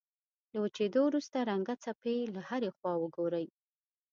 له 0.51 0.57
وچېدو 0.63 1.01
وروسته 1.05 1.37
رنګه 1.49 1.75
خپې 1.83 2.15
له 2.35 2.41
هرې 2.49 2.69
خوا 2.77 2.93
وګورئ. 2.99 3.45